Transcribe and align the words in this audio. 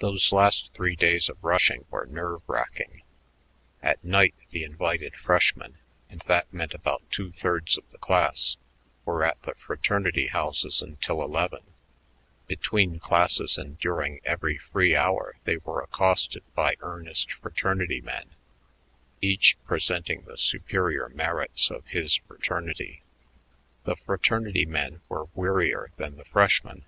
Those 0.00 0.32
last 0.32 0.74
three 0.74 0.96
days 0.96 1.28
of 1.28 1.44
rushing 1.44 1.84
were 1.90 2.06
nerve 2.06 2.42
racking. 2.48 3.04
At 3.84 4.02
night 4.02 4.34
the 4.50 4.64
invited 4.64 5.14
freshmen 5.14 5.78
and 6.10 6.20
that 6.22 6.52
meant 6.52 6.74
about 6.74 7.08
two 7.08 7.30
thirds 7.30 7.78
of 7.78 7.88
the 7.90 7.98
class 7.98 8.56
were 9.04 9.22
at 9.24 9.40
the 9.44 9.54
fraternity 9.54 10.26
houses 10.26 10.82
until 10.82 11.22
eleven; 11.22 11.60
between 12.48 12.98
classes 12.98 13.56
and 13.56 13.78
during 13.78 14.20
every 14.24 14.58
free 14.58 14.96
hour 14.96 15.36
they 15.44 15.58
were 15.58 15.82
accosted 15.82 16.42
by 16.56 16.74
earnest 16.80 17.30
fraternity 17.32 18.00
men, 18.00 18.30
each 19.20 19.56
presenting 19.64 20.22
the 20.22 20.36
superior 20.36 21.10
merits 21.10 21.70
of 21.70 21.86
his 21.86 22.16
fraternity. 22.16 23.04
The 23.84 23.94
fraternity 23.94 24.66
men 24.66 25.00
were 25.08 25.26
wearier 25.32 25.92
than 25.96 26.16
the 26.16 26.24
freshmen. 26.24 26.86